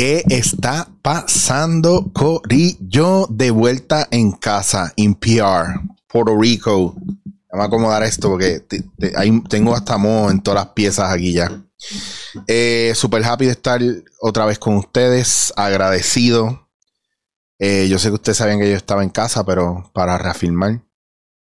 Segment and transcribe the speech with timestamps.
[0.00, 3.26] ¿Qué está pasando, Corillo?
[3.28, 6.94] De vuelta en casa, en PR, Puerto Rico.
[7.52, 8.64] Vamos a acomodar esto porque
[9.50, 11.52] tengo hasta moho en todas las piezas aquí ya.
[12.46, 13.82] Eh, super happy de estar
[14.22, 15.52] otra vez con ustedes.
[15.54, 16.70] Agradecido.
[17.58, 20.80] Eh, yo sé que ustedes sabían que yo estaba en casa, pero para reafirmar,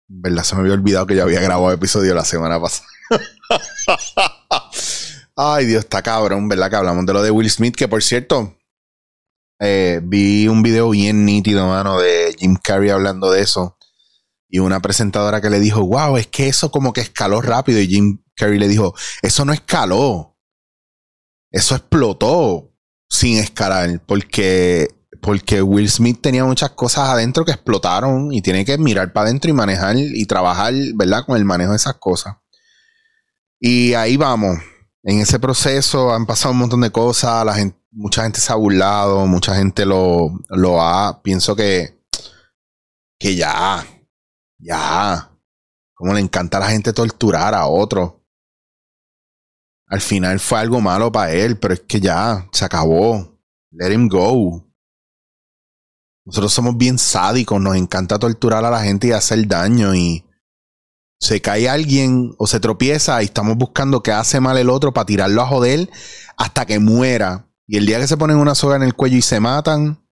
[0.09, 0.43] ¿verdad?
[0.43, 2.89] Se me había olvidado que yo había grabado episodio la semana pasada.
[5.41, 6.69] Ay, Dios, está cabrón, ¿verdad?
[6.69, 8.58] Que hablamos de lo de Will Smith, que por cierto,
[9.61, 13.77] eh, vi un video bien nítido, mano, de Jim Carrey hablando de eso.
[14.49, 17.81] Y una presentadora que le dijo, wow, es que eso como que escaló rápido.
[17.81, 20.37] Y Jim Carrey le dijo, eso no escaló.
[21.51, 22.73] Eso explotó
[23.09, 24.01] sin escalar.
[24.07, 24.89] Porque,
[25.21, 29.51] porque Will Smith tenía muchas cosas adentro que explotaron y tiene que mirar para adentro
[29.51, 31.25] y manejar y trabajar, ¿verdad?
[31.27, 32.37] Con el manejo de esas cosas.
[33.61, 34.59] Y ahí vamos
[35.03, 38.57] en ese proceso han pasado un montón de cosas, la gente, mucha gente se ha
[38.57, 40.33] burlado, mucha gente lo,
[40.81, 41.99] ha, pienso que,
[43.19, 43.87] que ya,
[44.59, 45.31] ya,
[45.95, 48.25] como le encanta a la gente torturar a otro.
[49.87, 53.39] Al final fue algo malo para él, pero es que ya, se acabó.
[53.71, 54.65] Let him go.
[56.27, 60.28] Nosotros somos bien sádicos, nos encanta torturar a la gente y hacer daño y
[61.21, 65.07] se cae alguien o se tropieza y estamos buscando qué hace mal el otro para
[65.07, 65.91] tirarlo a joder
[66.37, 67.49] hasta que muera.
[67.67, 70.03] Y el día que se ponen una soga en el cuello y se matan,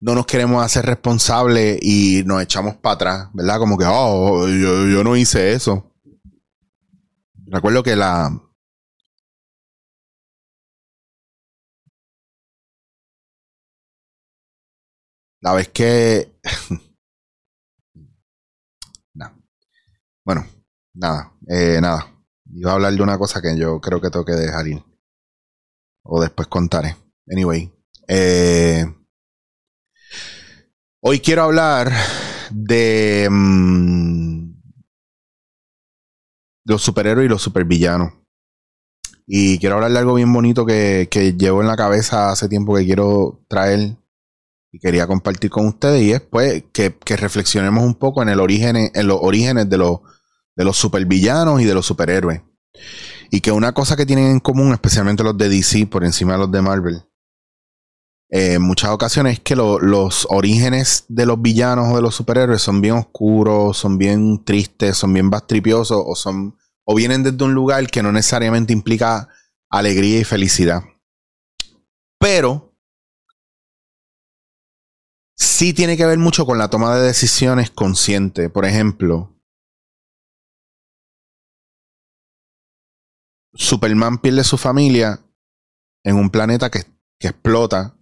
[0.00, 3.58] no nos queremos hacer responsables y nos echamos para atrás, ¿verdad?
[3.58, 5.92] Como que, oh, yo, yo no hice eso.
[7.46, 8.30] Recuerdo que la,
[15.40, 16.32] la vez que
[20.26, 20.44] Bueno,
[20.92, 22.12] nada, eh, nada.
[22.52, 24.82] Iba a hablar de una cosa que yo creo que tengo que dejar ir.
[26.02, 26.96] O después contaré.
[27.30, 27.72] Anyway.
[28.08, 28.84] Eh,
[31.00, 31.92] hoy quiero hablar
[32.50, 34.52] de mm,
[36.64, 38.12] los superhéroes y los supervillanos.
[39.28, 42.74] Y quiero hablar de algo bien bonito que, que llevo en la cabeza hace tiempo
[42.74, 43.96] que quiero traer
[44.72, 46.02] y quería compartir con ustedes.
[46.02, 49.78] Y es pues que, que reflexionemos un poco en el origen, en los orígenes de
[49.78, 50.00] los
[50.56, 52.42] de los supervillanos y de los superhéroes.
[53.30, 56.38] Y que una cosa que tienen en común, especialmente los de DC por encima de
[56.38, 57.02] los de Marvel,
[58.28, 62.62] eh, en muchas ocasiones es que los orígenes de los villanos o de los superhéroes
[62.62, 67.54] son bien oscuros, son bien tristes, son bien bastripiosos o son o vienen desde un
[67.54, 69.28] lugar que no necesariamente implica
[69.70, 70.82] alegría y felicidad.
[72.18, 72.74] Pero
[75.36, 78.48] sí tiene que ver mucho con la toma de decisiones consciente.
[78.48, 79.35] Por ejemplo,
[83.56, 85.20] Superman pierde su familia
[86.04, 86.84] en un planeta que,
[87.18, 87.96] que explota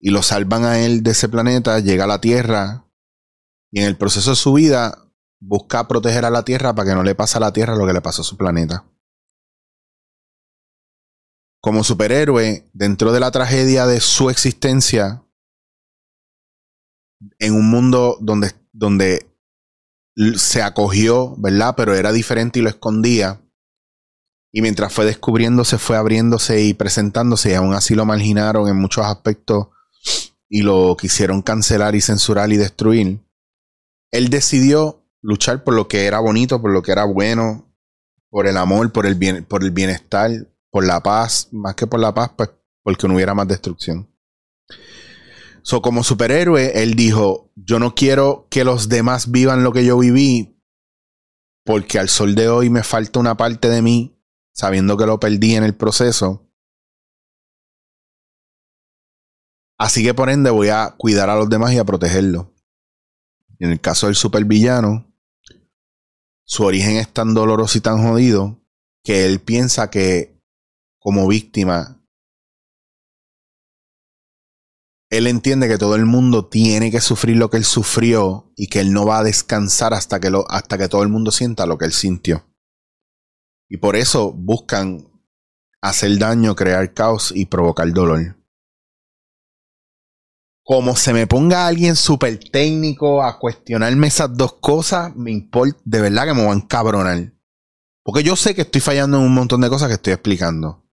[0.00, 2.86] y lo salvan a él de ese planeta, llega a la Tierra
[3.70, 7.02] y en el proceso de su vida busca proteger a la Tierra para que no
[7.02, 8.84] le pase a la Tierra lo que le pasó a su planeta.
[11.62, 15.22] Como superhéroe, dentro de la tragedia de su existencia,
[17.38, 19.30] en un mundo donde, donde
[20.36, 21.74] se acogió, ¿verdad?
[21.76, 23.42] Pero era diferente y lo escondía.
[24.52, 29.06] Y mientras fue descubriéndose, fue abriéndose y presentándose, y aún así lo marginaron en muchos
[29.06, 29.68] aspectos
[30.48, 33.20] y lo quisieron cancelar y censurar y destruir.
[34.10, 37.72] Él decidió luchar por lo que era bonito, por lo que era bueno,
[38.28, 40.30] por el amor, por el, bien, por el bienestar,
[40.70, 42.50] por la paz, más que por la paz, pues
[42.82, 44.08] porque no hubiera más destrucción.
[45.62, 49.98] So, como superhéroe, él dijo: Yo no quiero que los demás vivan lo que yo
[49.98, 50.58] viví,
[51.64, 54.19] porque al sol de hoy me falta una parte de mí
[54.60, 56.46] sabiendo que lo perdí en el proceso.
[59.78, 62.48] Así que por ende voy a cuidar a los demás y a protegerlos.
[63.58, 65.10] En el caso del supervillano,
[66.44, 68.60] su origen es tan doloroso y tan jodido
[69.02, 70.38] que él piensa que
[70.98, 72.04] como víctima,
[75.08, 78.80] él entiende que todo el mundo tiene que sufrir lo que él sufrió y que
[78.80, 81.78] él no va a descansar hasta que, lo, hasta que todo el mundo sienta lo
[81.78, 82.49] que él sintió.
[83.70, 85.08] Y por eso buscan
[85.80, 88.36] hacer daño, crear caos y provocar dolor.
[90.64, 96.00] Como se me ponga alguien súper técnico a cuestionarme esas dos cosas, me importa, de
[96.00, 97.32] verdad que me van a cabronar.
[98.02, 100.84] Porque yo sé que estoy fallando en un montón de cosas que estoy explicando.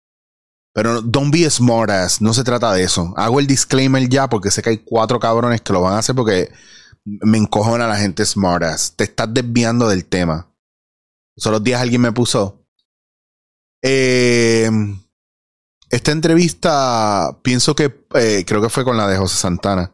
[0.74, 3.12] Pero don't be smart ass, no se trata de eso.
[3.18, 6.16] Hago el disclaimer ya porque sé que hay cuatro cabrones que lo van a hacer
[6.16, 6.52] porque
[7.04, 8.94] me encojona la gente smart ass.
[8.96, 10.54] Te estás desviando del tema.
[11.36, 12.67] Los otros días alguien me puso,
[13.90, 14.70] eh,
[15.90, 19.94] esta entrevista, pienso que eh, creo que fue con la de José Santana.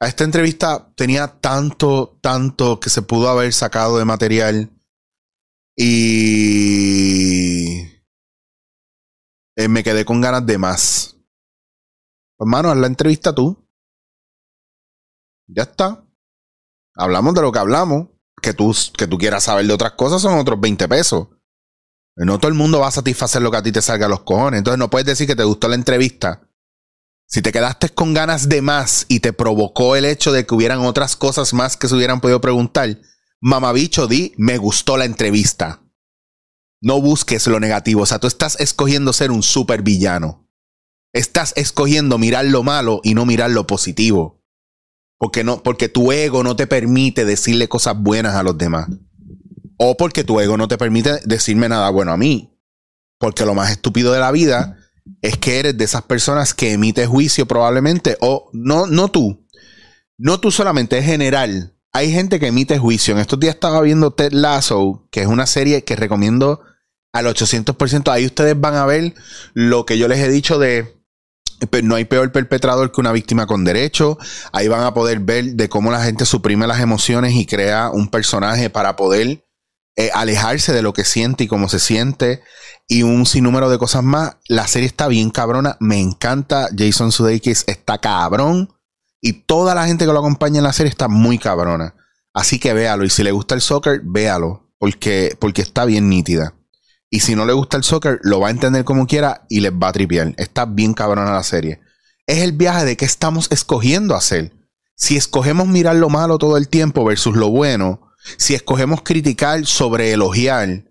[0.00, 4.70] A esta entrevista tenía tanto, tanto que se pudo haber sacado de material.
[5.76, 7.80] Y
[9.56, 11.16] eh, me quedé con ganas de más.
[12.38, 13.68] Hermano, haz la entrevista tú.
[15.48, 16.04] Ya está.
[16.94, 18.10] Hablamos de lo que hablamos.
[18.40, 21.28] Que tú, que tú quieras saber de otras cosas son otros 20 pesos.
[22.16, 24.20] No todo el mundo va a satisfacer lo que a ti te salga a los
[24.20, 24.58] cojones.
[24.58, 26.48] Entonces no puedes decir que te gustó la entrevista.
[27.26, 30.80] Si te quedaste con ganas de más y te provocó el hecho de que hubieran
[30.80, 33.00] otras cosas más que se hubieran podido preguntar,
[33.40, 35.82] mamabicho, di, me gustó la entrevista.
[36.80, 38.02] No busques lo negativo.
[38.02, 40.48] O sea, tú estás escogiendo ser un super villano.
[41.12, 44.42] Estás escogiendo mirar lo malo y no mirar lo positivo.
[45.18, 48.88] Porque, no, porque tu ego no te permite decirle cosas buenas a los demás.
[49.76, 52.58] O porque tu ego no te permite decirme nada bueno a mí.
[53.18, 54.78] Porque lo más estúpido de la vida
[55.20, 58.16] es que eres de esas personas que emite juicio probablemente.
[58.20, 59.46] O no, no tú.
[60.18, 61.74] No tú solamente, es general.
[61.92, 63.14] Hay gente que emite juicio.
[63.14, 66.60] En estos días estaba viendo Ted Lasso, que es una serie que recomiendo
[67.12, 68.10] al 800%.
[68.10, 69.14] Ahí ustedes van a ver
[69.54, 70.94] lo que yo les he dicho de
[71.82, 74.18] no hay peor perpetrador que una víctima con derecho.
[74.52, 78.08] Ahí van a poder ver de cómo la gente suprime las emociones y crea un
[78.08, 79.44] personaje para poder
[79.96, 82.42] eh, alejarse de lo que siente y cómo se siente
[82.88, 84.36] y un sinnúmero de cosas más.
[84.48, 86.68] La serie está bien cabrona, me encanta.
[86.76, 88.74] Jason Sudeikis está cabrón
[89.20, 91.94] y toda la gente que lo acompaña en la serie está muy cabrona.
[92.32, 96.54] Así que véalo y si le gusta el soccer, véalo porque, porque está bien nítida.
[97.08, 99.72] Y si no le gusta el soccer, lo va a entender como quiera y les
[99.72, 100.34] va a tripear.
[100.36, 101.80] Está bien cabrona la serie.
[102.26, 104.52] Es el viaje de qué estamos escogiendo hacer.
[104.96, 108.03] Si escogemos mirar lo malo todo el tiempo versus lo bueno,
[108.36, 110.84] si escogemos criticar sobre elogiar,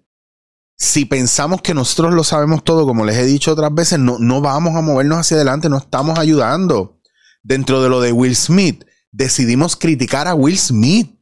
[0.77, 4.41] si pensamos que nosotros lo sabemos todo, como les he dicho otras veces, no, no
[4.41, 7.00] vamos a movernos hacia adelante, no estamos ayudando.
[7.41, 11.19] Dentro de lo de Will Smith, decidimos criticar a Will Smith.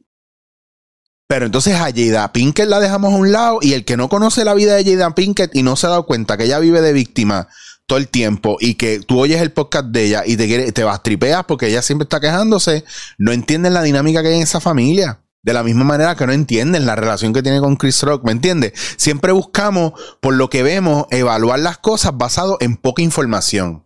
[1.28, 4.44] Pero entonces a Jada Pinkett la dejamos a un lado y el que no conoce
[4.44, 6.92] la vida de Jada Pinkett y no se ha dado cuenta que ella vive de
[6.92, 7.48] víctima
[7.86, 11.02] todo el tiempo y que tú oyes el podcast de ella y te, te vas
[11.02, 12.84] tripeas porque ella siempre está quejándose,
[13.18, 15.21] no entienden la dinámica que hay en esa familia.
[15.42, 18.32] De la misma manera que no entienden la relación que tiene con Chris Rock, ¿me
[18.32, 18.72] entiendes?
[18.96, 23.84] Siempre buscamos, por lo que vemos, evaluar las cosas basado en poca información.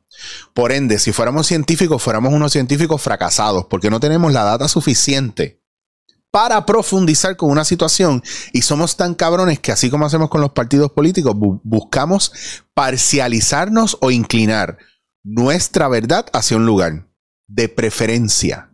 [0.52, 5.62] Por ende, si fuéramos científicos, fuéramos unos científicos fracasados, porque no tenemos la data suficiente
[6.36, 10.50] para profundizar con una situación y somos tan cabrones que así como hacemos con los
[10.50, 12.30] partidos políticos, buscamos
[12.74, 14.76] parcializarnos o inclinar
[15.24, 17.08] nuestra verdad hacia un lugar
[17.46, 18.65] de preferencia.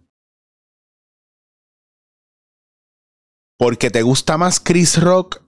[3.62, 5.40] Porque te gusta más Chris Rock,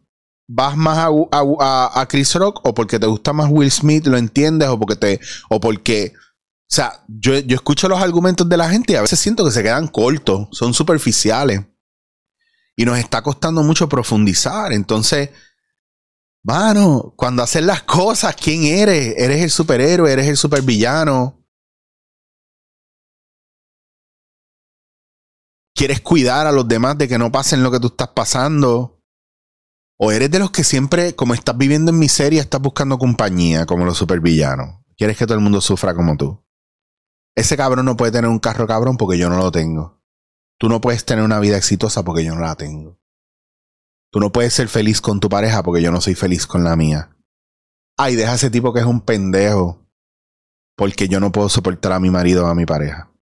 [0.47, 4.79] vas más a, Chris Rock, o porque te gusta más Will Smith, lo entiendes, o
[4.79, 5.21] porque te,
[5.51, 6.21] o porque, o
[6.69, 9.65] sea, yo, yo escucho los argumentos de la gente y a veces siento que se
[9.65, 11.63] quedan cortos, son superficiales.
[12.77, 14.73] Y nos está costando mucho profundizar.
[14.73, 15.31] Entonces,
[16.45, 19.13] mano, cuando haces las cosas, ¿quién eres?
[19.19, 20.13] ¿Eres el superhéroe?
[20.13, 21.44] ¿Eres el supervillano?
[25.75, 29.01] Quieres cuidar a los demás de que no pasen lo que tú estás pasando.
[29.99, 33.85] O eres de los que siempre, como estás viviendo en miseria, estás buscando compañía, como
[33.85, 34.81] los supervillanos.
[34.97, 36.45] Quieres que todo el mundo sufra como tú.
[37.37, 40.01] Ese cabrón no puede tener un carro cabrón porque yo no lo tengo.
[40.59, 42.99] Tú no puedes tener una vida exitosa porque yo no la tengo.
[44.11, 46.77] Tú no puedes ser feliz con tu pareja porque yo no soy feliz con la
[46.77, 47.17] mía.
[47.97, 49.81] Ay, deja ese tipo que es un pendejo.
[50.77, 53.14] Porque yo no puedo soportar a mi marido o a mi pareja.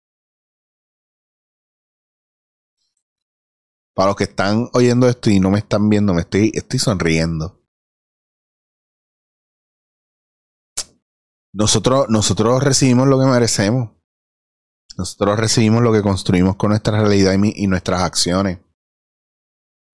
[3.94, 7.60] Para los que están oyendo esto y no me están viendo, me estoy, estoy sonriendo.
[11.54, 13.90] Nosotros, nosotros recibimos lo que merecemos.
[14.96, 18.60] Nosotros recibimos lo que construimos con nuestra realidad y, y nuestras acciones.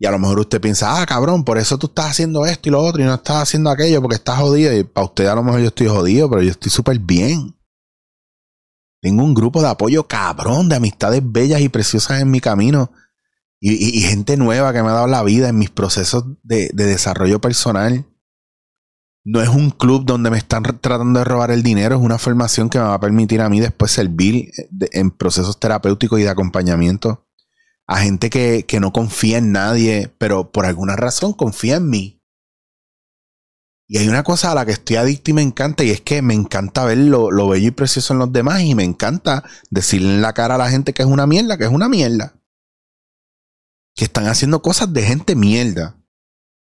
[0.00, 2.72] Y a lo mejor usted piensa, ah, cabrón, por eso tú estás haciendo esto y
[2.72, 4.72] lo otro y no estás haciendo aquello porque estás jodido.
[4.72, 7.56] Y para usted a lo mejor yo estoy jodido, pero yo estoy súper bien.
[9.02, 12.92] Tengo un grupo de apoyo cabrón, de amistades bellas y preciosas en mi camino
[13.60, 18.06] y, gente nueva que me ha dado la vida en mis procesos de, desarrollo personal.
[19.24, 22.70] No es un club donde me están tratando de robar el dinero, es una formación
[22.70, 26.30] que me va a permitir a mí después servir eh, en procesos terapéuticos y de
[26.30, 27.26] acompañamiento
[27.86, 32.22] a gente que, no confía en nadie, pero por alguna razón confía en mí.
[33.90, 36.20] Y hay una cosa a la que estoy adicto y me encanta, y es que
[36.20, 40.16] me encanta ver lo, lo, bello y precioso en los demás, y me encanta decirle
[40.16, 42.37] en la cara a la gente que es una mierda, que es una mierda
[43.98, 45.96] que están haciendo cosas de gente mierda.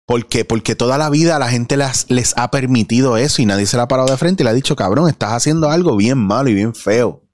[0.06, 0.44] ¿Por qué?
[0.44, 3.82] Porque toda la vida la gente les, les ha permitido eso y nadie se la
[3.82, 6.54] ha parado de frente y le ha dicho, cabrón, estás haciendo algo bien malo y
[6.54, 7.24] bien feo.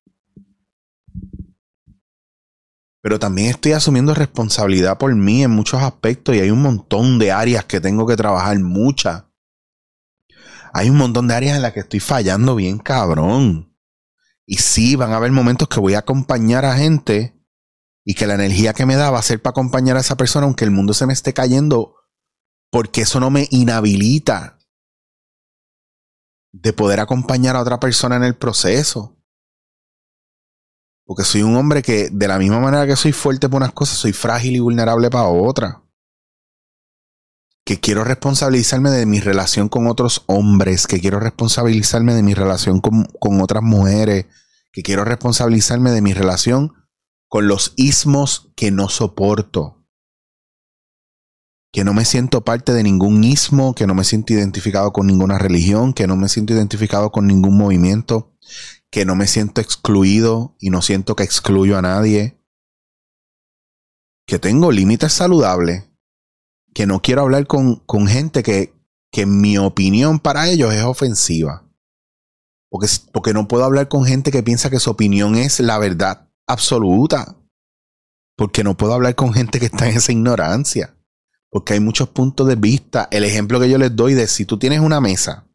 [3.02, 7.30] Pero también estoy asumiendo responsabilidad por mí en muchos aspectos y hay un montón de
[7.30, 9.24] áreas que tengo que trabajar, muchas.
[10.72, 13.70] Hay un montón de áreas en las que estoy fallando bien, cabrón.
[14.46, 17.33] Y sí, van a haber momentos que voy a acompañar a gente
[18.04, 20.44] y que la energía que me da va a ser para acompañar a esa persona
[20.44, 21.96] aunque el mundo se me esté cayendo
[22.70, 24.58] porque eso no me inhabilita
[26.52, 29.16] de poder acompañar a otra persona en el proceso.
[31.04, 33.98] Porque soy un hombre que, de la misma manera que soy fuerte para unas cosas,
[33.98, 35.76] soy frágil y vulnerable para otras.
[37.64, 42.80] Que quiero responsabilizarme de mi relación con otros hombres, que quiero responsabilizarme de mi relación
[42.80, 44.26] con, con otras mujeres,
[44.72, 46.83] que quiero responsabilizarme de mi relación
[47.34, 49.84] con los ismos que no soporto.
[51.72, 55.36] Que no me siento parte de ningún ismo, que no me siento identificado con ninguna
[55.36, 58.32] religión, que no me siento identificado con ningún movimiento,
[58.88, 62.38] que no me siento excluido y no siento que excluyo a nadie,
[64.28, 65.90] que tengo límites saludables,
[66.72, 68.76] que no quiero hablar con, con gente que,
[69.10, 71.68] que mi opinión para ellos es ofensiva.
[72.70, 76.30] Porque, porque no puedo hablar con gente que piensa que su opinión es la verdad
[76.46, 77.36] absoluta.
[78.36, 80.94] Porque no puedo hablar con gente que está en esa ignorancia
[81.54, 83.06] porque hay muchos puntos de vista.
[83.12, 85.46] El ejemplo que yo les doy de si tú tienes una mesa,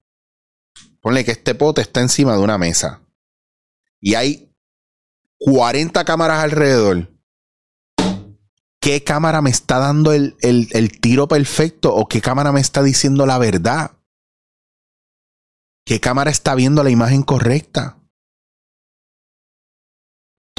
[1.01, 3.01] ponle que este pote está encima de una mesa
[3.99, 4.55] y hay
[5.39, 7.09] 40 cámaras alrededor.
[8.79, 13.25] ¿Qué cámara me está dando el, el tiro perfecto o qué cámara me está diciendo
[13.25, 13.91] la verdad?
[15.85, 17.98] ¿Qué cámara está viendo la imagen correcta?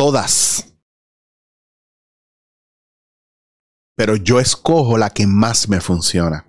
[0.00, 0.64] Todas.
[4.00, 6.46] pero yo escojo la que más me funciona.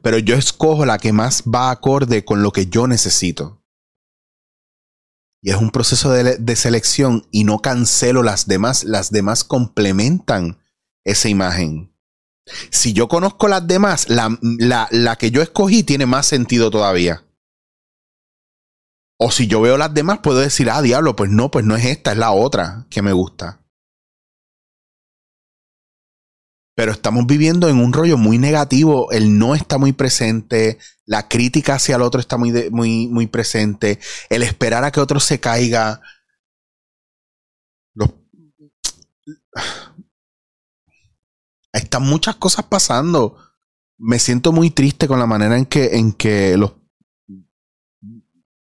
[0.00, 3.64] Pero yo escojo la que más va acorde con lo que yo necesito.
[5.42, 10.62] Y es un proceso de, selección y no cancelo las demás, las demás complementan
[11.04, 11.92] esa imagen.
[12.70, 17.27] Si yo conozco las demás, la, la, la que yo escogí tiene más sentido todavía.
[19.18, 21.84] O si yo veo las demás, puedo decir, ah, diablo, pues no, pues no es
[21.84, 23.60] esta, es la otra que me gusta.
[26.78, 31.74] pero estamos viviendo en un rollo muy negativo, el no está muy presente, la crítica
[31.74, 33.98] hacia el otro está muy, muy, muy presente,
[34.30, 36.00] el esperar a que otro se caiga.
[41.72, 43.36] Están muchas cosas pasando.
[43.98, 46.74] Me siento muy triste con la manera en que, en que los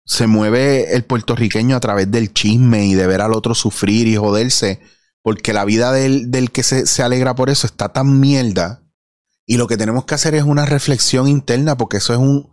[0.08, 4.16] se mueve el puertorriqueño a través del chisme y de ver al otro sufrir y
[4.16, 4.80] joderse
[5.28, 8.82] porque la vida del, que se, alegra por eso está tan mierda.
[9.46, 12.50] Y lo que tenemos que hacer es una reflexión interna, porque eso es un.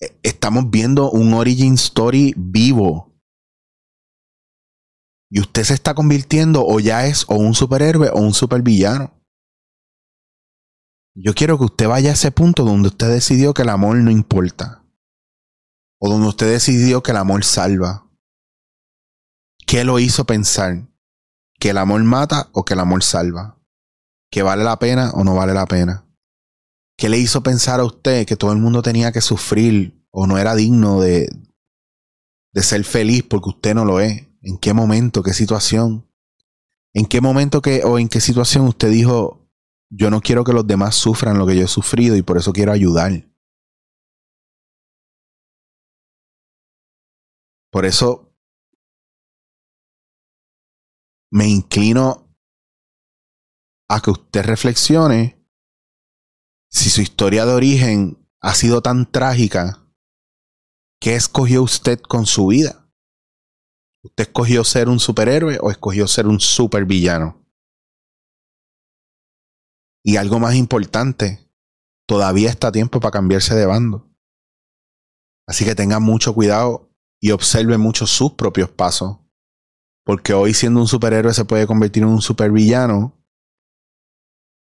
[0.00, 3.16] Eh, estamos viendo un origin story vivo.
[5.30, 9.12] Y usted se está convirtiendo o ya es o un superhéroe o un supervillano.
[11.14, 14.10] Yo quiero que usted vaya a ese punto donde usted decidió que el amor no
[14.10, 14.82] importa.
[16.06, 18.08] O donde usted decidió que el amor salva.
[19.66, 20.86] ¿Qué lo hizo pensar?
[21.58, 23.58] que el amor mata o que el amor salva,
[24.30, 26.06] que vale la pena o no vale la pena.
[26.98, 30.38] ¿Qué le hizo pensar a usted que todo el mundo tenía que sufrir o no
[30.38, 31.28] era digno de,
[32.52, 34.26] de ser feliz porque usted no lo es?
[34.42, 36.10] ¿En qué momento, qué situación?
[36.94, 39.46] ¿En qué momento que, o en qué situación usted dijo,
[39.90, 42.52] yo no quiero que los demás sufran lo que yo he sufrido y por eso
[42.52, 43.28] quiero ayudar?
[47.76, 48.34] Por eso
[51.30, 52.34] me inclino
[53.90, 55.46] a que usted reflexione
[56.72, 59.92] si su historia de origen ha sido tan trágica,
[61.02, 62.90] ¿qué escogió usted con su vida?
[64.02, 67.46] ¿Usted escogió ser un superhéroe o escogió ser un supervillano?
[70.02, 71.52] Y algo más importante,
[72.08, 74.10] todavía está tiempo para cambiarse de bando.
[75.46, 76.85] Así que tenga mucho cuidado
[77.20, 79.18] y observe mucho sus propios pasos
[80.06, 83.12] porque hoy siendo un superhéroe se puede convertir en un supervillano.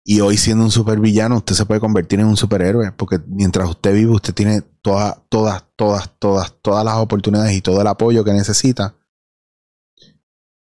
[0.05, 2.93] Y hoy siendo un supervillano usted se puede convertir en un superhéroe.
[2.93, 7.81] Porque mientras usted vive, usted tiene todas, todas, todas, todas, todas las oportunidades y todo
[7.81, 8.95] el apoyo que necesita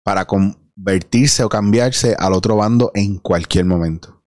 [0.06, 4.24] para convertirse o cambiarse al otro bando en cualquier momento.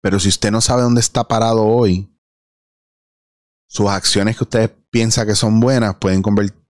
[0.00, 2.16] Pero si usted no sabe dónde está parado hoy,
[3.68, 6.22] sus acciones que usted piensa que son buenas pueden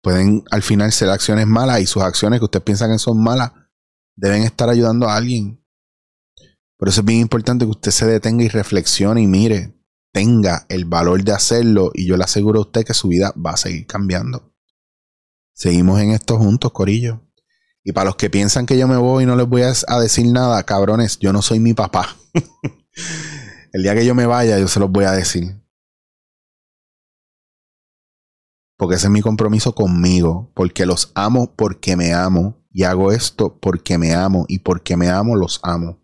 [0.01, 3.51] pueden al final ser acciones malas y sus acciones que usted piensa que son malas
[4.15, 5.63] deben estar ayudando a alguien.
[6.77, 9.74] Por eso es bien importante que usted se detenga y reflexione y mire,
[10.12, 13.51] tenga el valor de hacerlo y yo le aseguro a usted que su vida va
[13.51, 14.53] a seguir cambiando.
[15.53, 17.22] Seguimos en esto juntos, Corillo.
[17.84, 20.27] Y para los que piensan que yo me voy y no les voy a decir
[20.27, 22.17] nada, cabrones, yo no soy mi papá.
[23.74, 25.62] el día que yo me vaya, yo se los voy a decir.
[28.84, 33.58] Porque ese es mi compromiso conmigo, porque los amo porque me amo y hago esto
[33.62, 36.02] porque me amo y porque me amo los amo.